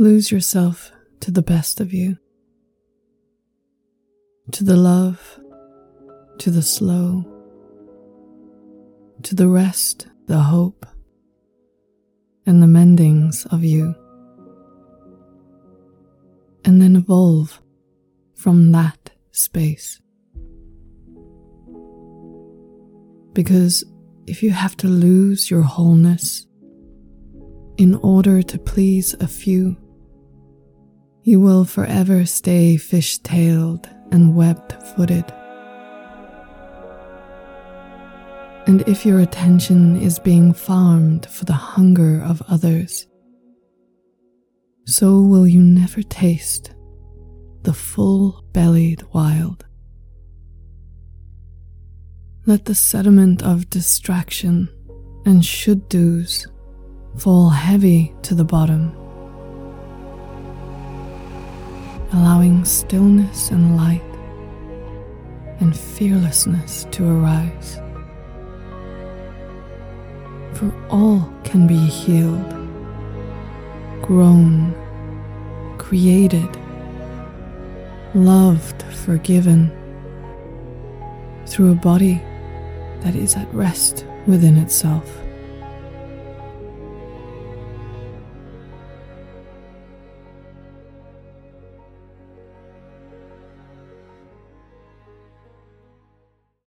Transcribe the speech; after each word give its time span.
Lose 0.00 0.32
yourself 0.32 0.92
to 1.20 1.30
the 1.30 1.42
best 1.42 1.78
of 1.78 1.92
you, 1.92 2.16
to 4.50 4.64
the 4.64 4.74
love, 4.74 5.38
to 6.38 6.50
the 6.50 6.62
slow, 6.62 7.22
to 9.22 9.34
the 9.34 9.46
rest, 9.46 10.08
the 10.24 10.38
hope, 10.38 10.86
and 12.46 12.62
the 12.62 12.66
mendings 12.66 13.44
of 13.52 13.62
you. 13.62 13.94
And 16.64 16.80
then 16.80 16.96
evolve 16.96 17.60
from 18.34 18.72
that 18.72 19.10
space. 19.32 20.00
Because 23.34 23.84
if 24.26 24.42
you 24.42 24.50
have 24.52 24.78
to 24.78 24.88
lose 24.88 25.50
your 25.50 25.60
wholeness 25.60 26.46
in 27.76 27.96
order 27.96 28.42
to 28.42 28.58
please 28.58 29.14
a 29.20 29.28
few, 29.28 29.76
you 31.22 31.40
will 31.40 31.64
forever 31.64 32.24
stay 32.26 32.76
fish 32.76 33.18
tailed 33.18 33.88
and 34.10 34.34
webbed 34.34 34.72
footed. 34.94 35.24
And 38.66 38.86
if 38.88 39.04
your 39.04 39.20
attention 39.20 39.96
is 39.96 40.18
being 40.18 40.52
farmed 40.52 41.26
for 41.26 41.44
the 41.44 41.52
hunger 41.52 42.22
of 42.22 42.42
others, 42.48 43.06
so 44.86 45.20
will 45.20 45.46
you 45.46 45.60
never 45.60 46.02
taste 46.02 46.74
the 47.62 47.72
full 47.72 48.44
bellied 48.52 49.02
wild. 49.12 49.66
Let 52.46 52.64
the 52.64 52.74
sediment 52.74 53.42
of 53.42 53.70
distraction 53.70 54.68
and 55.26 55.44
should 55.44 55.88
do's 55.88 56.46
fall 57.18 57.50
heavy 57.50 58.14
to 58.22 58.34
the 58.34 58.44
bottom, 58.44 58.94
allowing 62.12 62.64
stillness 62.64 63.50
and 63.50 63.76
light 63.76 64.02
and 65.60 65.76
fearlessness 65.76 66.86
to 66.90 67.08
arise. 67.08 67.80
For 70.54 70.72
all 70.90 71.32
can 71.44 71.66
be 71.66 71.76
healed, 71.76 72.50
grown, 74.02 74.74
created, 75.78 76.48
loved, 78.14 78.82
forgiven 78.82 79.70
through 81.46 81.72
a 81.72 81.76
body 81.76 82.20
that 83.00 83.14
is 83.14 83.36
at 83.36 83.52
rest 83.54 84.04
within 84.26 84.56
itself. 84.56 85.08